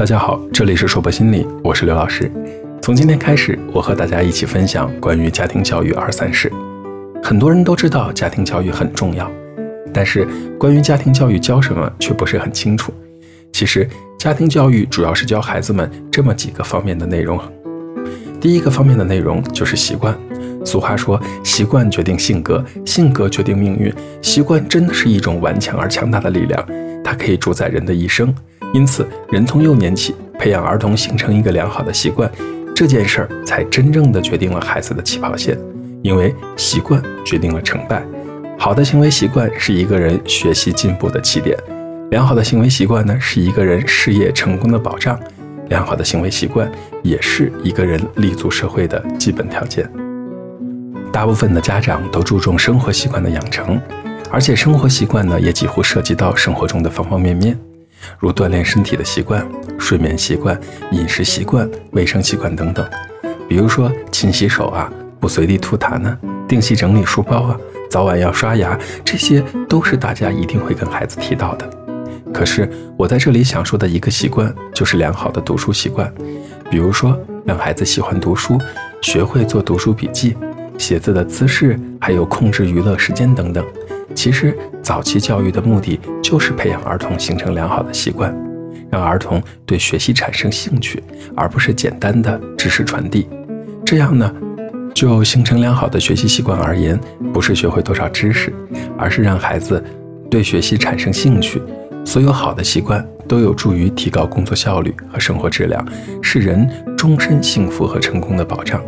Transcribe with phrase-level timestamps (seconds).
[0.00, 2.32] 大家好，这里是说博心理，我是刘老师。
[2.80, 6.50] 从今天开始，我和大家一起分享关于家庭教育二三事。
[7.22, 9.30] 很多人都知道家庭教育很重要，
[9.92, 10.26] 但是
[10.58, 12.94] 关于家庭教育教什么却不是很清楚。
[13.52, 13.86] 其实，
[14.18, 17.38] 家庭教育主要是教孩子们这么几个方面的内容。
[18.40, 20.18] 第一个方面的内容就是习惯。
[20.64, 23.92] 俗话说，习惯决定性格，性格决定命运。
[24.22, 26.66] 习惯真的是一种顽强而强大的力量，
[27.10, 28.32] 它可以主宰人的一生。
[28.72, 32.30] 因此，人从幼年起培养儿童形成一个良好的习惯，
[32.72, 35.58] 这件事儿才真正的决定了孩子的起跑线。
[36.02, 38.00] 因为习惯决定了成败。
[38.56, 41.58] 好的行为习惯是一个人学习进步的起点，
[42.12, 45.18] 良好的行为习惯呢，是一个人事业成功的保障。
[45.68, 46.70] 良好的行为习惯
[47.02, 49.90] 也是一个人立足社会的基本条件。
[51.12, 53.80] 大部分的家长都注重生活习惯的养成，
[54.32, 57.58] 而且生活习惯呢，也几乎涉及到生活中的方方面面。
[58.18, 59.46] 如锻炼身体的习惯、
[59.78, 60.58] 睡眠习惯、
[60.92, 62.88] 饮食习惯、卫生习惯等等。
[63.48, 66.16] 比如说勤洗手啊，不随地吐痰呢，
[66.48, 67.58] 定期整理书包啊，
[67.90, 71.68] 早晚要刷牙，这些都是大家一定会跟孩子提到的。
[72.32, 76.10] 可是我在这里想说的一个习惯，就是良好的读书习惯。
[76.70, 78.58] 比如说让孩子喜欢读书，
[79.02, 80.36] 学会做读书笔记、
[80.78, 83.62] 写字的姿势，还有控制娱乐时间等等。
[84.14, 88.34] 其实，早期教育的目的就是培养儿童形成良好的习惯，
[88.90, 91.02] 让儿童对学习产生兴趣，
[91.34, 93.28] 而不是简单的知识传递。
[93.84, 94.30] 这样呢，
[94.92, 97.00] 就形成良好的学习习惯而言，
[97.32, 98.52] 不是学会多少知识，
[98.98, 99.82] 而是让孩子
[100.30, 101.62] 对学习产生兴趣。
[102.04, 105.84] 所有好的习惯都有助于提高工作效率和生活质量，
[106.22, 108.82] 是人终身幸福和成功的保障。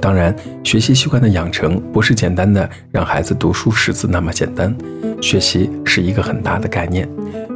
[0.00, 4.76] 当然，学习习惯的养成不是简单的让孩子读书识字那么简单。
[5.20, 7.08] 学习是一个很大的概念。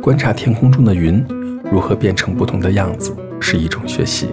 [0.00, 1.24] 观察天空中的云
[1.70, 4.26] 如何变成不同的样子是一种学习；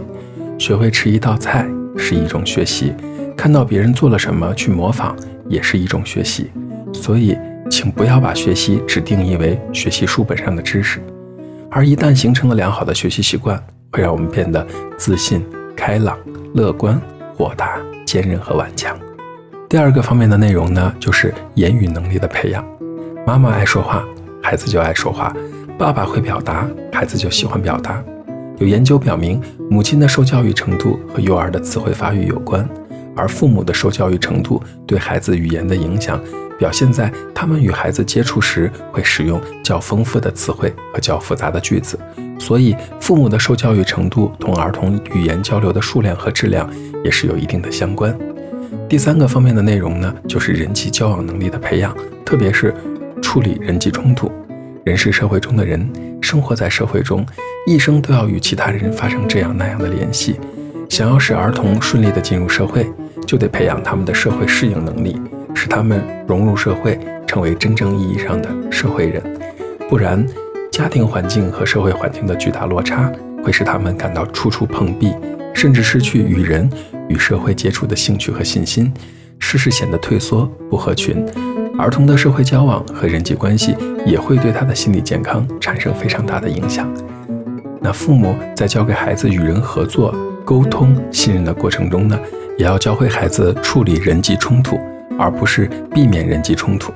[0.58, 2.94] 学会吃一道菜是一种学习；
[3.38, 5.16] 看到别人做了什么去模仿
[5.48, 6.50] 也是一种学习。
[6.94, 7.38] 所以，
[7.70, 11.00] 请不要把学习只定义为学习书本上的知识。
[11.70, 13.62] 而一旦形成了良好的学习习惯，
[13.92, 14.66] 会让我们变得
[14.98, 15.46] 自信、
[15.76, 16.18] 开朗、
[16.56, 17.00] 乐观、
[17.36, 17.80] 豁达。
[18.10, 18.98] 坚韧和顽强。
[19.70, 22.66] 第二个方面的内容呢，就是言语能力的培养。
[23.24, 24.04] 妈妈爱说话，
[24.42, 25.32] 孩子就爱说话；
[25.78, 28.04] 爸爸会表达，孩子就喜欢表达。
[28.58, 29.40] 有研究表明，
[29.70, 32.68] 母亲的受教育程度和幼儿的词汇发育有关，
[33.16, 36.20] 而父母的受教育程度对孩子语言的影响，
[36.58, 42.00] 表现在他们与孩子接触时会使用较丰富的词汇和较复杂的句子。
[42.40, 46.68] 所以，父母的受教育程度同儿童语言交流的数量和质量。
[47.04, 48.18] 也是有一定的相关。
[48.88, 51.96] 第三个方面的内容呢，就是人际交往能力的培养，
[52.26, 52.74] 特别是
[53.22, 54.32] 处理人际冲突。
[54.84, 55.88] 人是社会中的人，
[56.22, 57.26] 生活在社会中，
[57.68, 60.40] 一生都要与其他人发生这样那样的联系。
[60.90, 62.88] 想要使儿童顺利的进入社会，
[63.28, 65.20] 就得培养他们的社会适应能力，
[65.54, 69.22] 使他们融入社会，成为真正意义上的社会人。
[69.88, 70.26] 不然，
[70.72, 73.12] 家庭环境和社会环境的巨大落差，
[73.44, 75.14] 会使他们感到处处碰壁。
[75.54, 76.70] 甚至失去与人
[77.08, 78.92] 与社会接触的兴趣和信心，
[79.40, 81.26] 事事显得退缩不合群。
[81.78, 86.92] 儿童的社会交往和人际关系也会对他的心理健康产生非常大的影响。
[87.82, 92.20] 那父母在教给孩子与人合作、沟通、信任的过程中呢，
[92.58, 94.78] 也要教会孩子处理人际冲突，
[95.18, 96.92] 而不是避免人际冲突。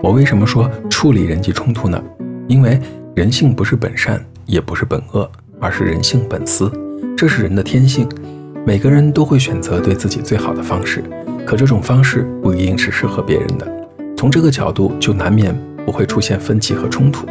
[0.00, 2.00] 我为什么说处理人际冲突呢？
[2.46, 2.80] 因为
[3.16, 5.28] 人性不是本善，也不是本恶，
[5.60, 6.70] 而是人性本私。
[7.16, 8.08] 这是人的天性，
[8.66, 11.02] 每个人都会选择对自己最好的方式，
[11.46, 13.66] 可这种方式不一定是适合别人的。
[14.16, 17.26] 从这个角度，就难免不会出现分歧和冲突。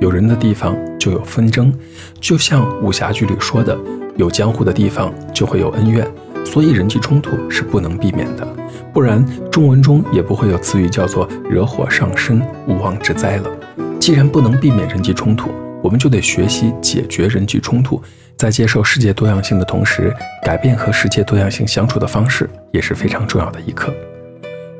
[0.00, 1.72] 有人的地方就有纷争，
[2.20, 3.78] 就像武侠剧里说的，
[4.16, 6.06] 有江湖的地方就会有恩怨，
[6.44, 8.46] 所以人际冲突是不能避免的。
[8.92, 13.50] 不然，中文中也不会有词语叫做“惹火上身，无妄之灾”了。
[13.98, 15.50] 既然不能避免人际冲突，
[15.84, 18.02] 我们就得学习解决人际冲突。
[18.38, 20.10] 在接受世界多样性的同时，
[20.42, 23.92] 改变和世界多样性相处的方式也是非常重要的一课。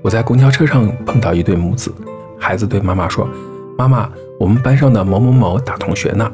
[0.01, 1.95] 我在公交车上碰到一对母子，
[2.41, 3.29] 孩子对妈妈说
[3.77, 4.09] ：“妈妈，
[4.41, 6.29] 我们班上的某某某打同学呢。”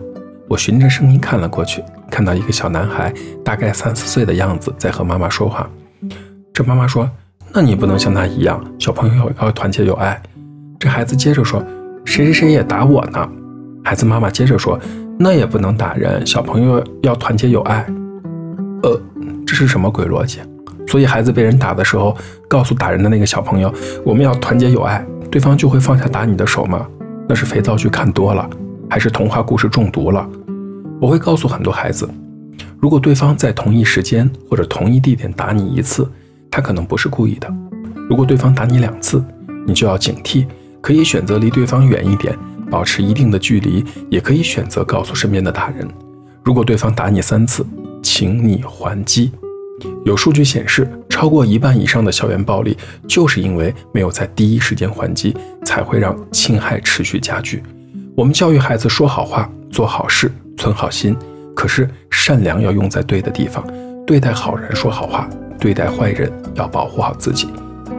[0.47, 3.13] 我循着声音看了过去，看到一个小男孩，
[3.45, 5.69] 大概三四岁的样子，在和妈妈说话。
[6.53, 7.11] 这妈妈说
[7.53, 10.21] ：“那你不能像他一样，小朋友要团结友爱。”
[10.79, 11.61] 这孩子接着说
[12.07, 13.29] ：“谁谁谁也打我呢。”
[13.85, 14.79] 孩子妈妈接着说。
[15.23, 17.85] 那也不能打人，小朋友要团结友爱。
[18.83, 18.99] 呃，
[19.47, 20.39] 这是什么鬼逻辑？
[20.89, 22.17] 所以孩子被人打的时候，
[22.49, 23.71] 告诉打人的那个小朋友，
[24.03, 26.87] 我们要团结友爱，对方就会放下打你的手吗？
[27.29, 28.49] 那是肥皂剧看多了，
[28.89, 30.27] 还是童话故事中毒了？
[30.99, 32.09] 我会告诉很多孩子，
[32.79, 36.11] 如果对方在同一时间或者同一地点打你一次，
[36.51, 37.47] 他可能不是故意的；
[38.09, 39.23] 如果对方打你两次，
[39.67, 40.47] 你就要警惕，
[40.81, 42.35] 可以选择离对方远一点，
[42.71, 45.87] 保持一定的距离，也可以选择告诉身边的大人。
[46.43, 47.67] 如果对方打你三次，
[48.03, 49.33] 请你还击。
[50.05, 52.77] 有数据显示，超过一半以上的校园暴力，
[53.09, 55.35] 就是因为没有在第一时间还击，
[55.65, 57.63] 才会让侵害持续加剧。
[58.15, 61.17] 我们教育孩子说好话、做好事、存好心，
[61.55, 63.65] 可是善良要用在对的地方，
[64.07, 65.29] 对待好人说好话，
[65.59, 67.49] 对待坏人要保护好自己。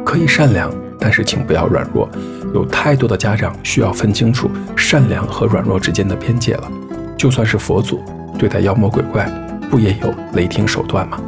[0.05, 0.71] 可以善良，
[1.01, 2.07] 但是请不要软弱。
[2.53, 6.71] 有太多的家长需要分清楚善良和软弱之间的边界了。
[7.17, 8.03] 就算是佛祖
[8.37, 9.25] 对待妖魔鬼怪，
[9.69, 11.19] 不也有雷霆手段吗？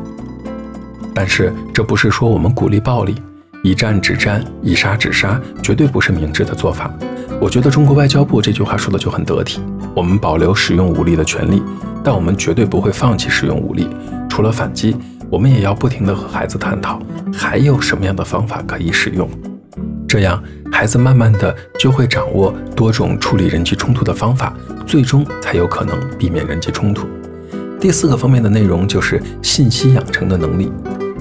[1.13, 3.15] 但是这不是说我们鼓励暴力，
[3.63, 6.91] 以战止战，以杀止杀，绝对不是明智的做法。
[7.39, 9.61] 我觉得中国外交部这句话说的就很得体：
[9.95, 11.61] 我们保留使用武力的权利，
[12.03, 13.87] 但我们绝对不会放弃使用武力。
[14.29, 14.95] 除了反击，
[15.29, 16.99] 我们也要不停地和孩子探讨，
[17.33, 19.29] 还有什么样的方法可以使用。
[20.13, 20.39] 这样，
[20.71, 24.53] 孩子慢慢的就会掌握多种处理人际冲突的方法，
[24.85, 27.07] 最终才有可能避免人际冲突。
[27.81, 30.71] 第四个方面的内容就是信息养成的能力。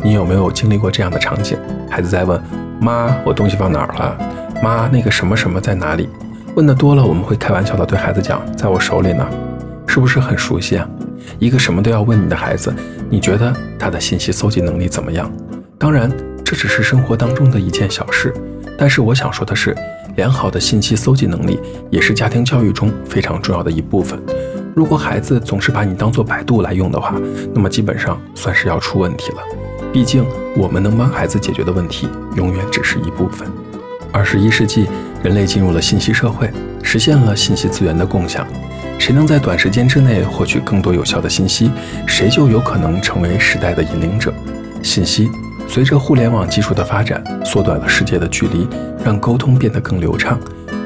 [0.04, 1.56] 你有没有经历过这样的场景？
[1.88, 2.38] 孩子在问
[2.82, 4.18] 妈：“我东西放哪儿了？”
[4.62, 6.06] 妈，那个什么什么在哪里？
[6.54, 9.26] 问的多了，我们会开玩笑的对孩子讲：“在我手里呢。”
[9.88, 10.86] 是不是很熟悉啊？
[11.38, 12.70] 一个什么都要问你的孩子，
[13.08, 15.32] 你觉得他的信息搜集能力怎么样？
[15.78, 16.12] 当然，
[16.44, 18.34] 这只是生活当中的一件小事。
[18.78, 19.76] 但是我想说的是，
[20.16, 21.60] 良好的信息搜集能力
[21.90, 24.20] 也是家庭教育中非常重要的一部分。
[24.74, 27.14] 如果孩子总是把你当做百度来用的话，
[27.54, 29.38] 那么基本上算是要出问题了。
[29.92, 30.24] 毕竟，
[30.56, 33.46] 我们能帮孩子解决的问题永远只是一部分。
[34.10, 34.86] 二十一世纪，
[35.22, 36.50] 人类进入了信息社会，
[36.82, 38.46] 实现了信息资源的共享。
[38.98, 41.70] 谁能在短时间之内获取更多有效的信息，
[42.06, 44.32] 谁就有可能成为时代的引领者。
[44.82, 45.30] 信息
[45.68, 48.68] 随着互联网技术的发展，缩短了世界的距离，
[49.04, 50.38] 让沟通变得更流畅。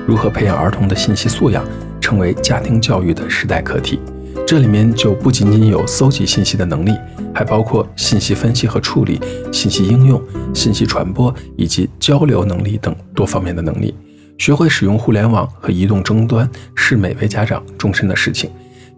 [0.07, 1.65] 如何培养儿童的信息素养，
[2.01, 3.99] 成为家庭教育的时代课题。
[4.47, 6.95] 这里面就不仅仅有搜集信息的能力，
[7.35, 9.21] 还包括信息分析和处理、
[9.53, 10.23] 信息应用、
[10.55, 13.93] 信息传播以及交流能力等多方面的能力。
[14.39, 18.49] 学会使用互联网和移动终端是每位家长终身的事情。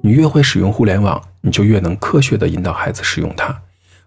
[0.03, 3.59] 你越会使用互联网，你就越能科学地引导孩子使用它。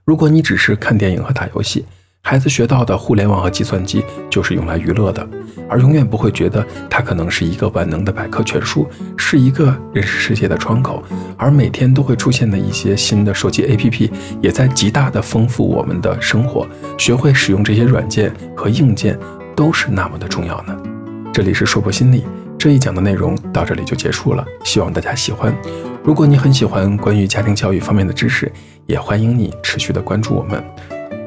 [0.03, 1.85] 如果你只是看电影和打游戏，
[2.23, 5.27] 孩子学到的互联网和计算机就是用来娱乐的，
[5.69, 11.03] 而永远不会觉得它可能是一个万能的百科全书，是一个认识世界的窗口。
[11.37, 14.11] 而每天都会出现的一些新的手机 APP，
[14.41, 16.67] 也在极大的丰富我们的生活。
[16.97, 19.17] 学会使用这些软件和硬件，
[19.55, 20.75] 都是那么的重要呢。
[21.31, 22.25] 这里是说破心理
[22.57, 25.55] 这一讲的内容到这里就结束了，希望大家喜欢。
[26.03, 28.51] 如果你很喜欢关于家庭教育方面的知识，
[28.87, 30.63] 也欢迎你持续的关注我们。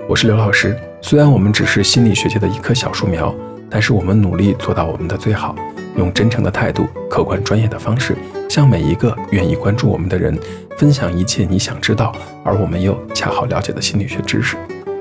[0.09, 3.33] 我是刘老师，虽然我们只是心理学界的一棵小树苗，
[3.71, 5.55] 但是我们努力做到我们的最好，
[5.97, 8.17] 用真诚的态度、客观专业的方式，
[8.49, 10.37] 向每一个愿意关注我们的人
[10.77, 12.13] 分享一切你想知道
[12.45, 14.57] 而我们又恰好了解的心理学知识。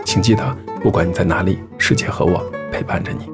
[0.06, 3.33] 请记得，不管你在哪里，世界和我陪伴着你。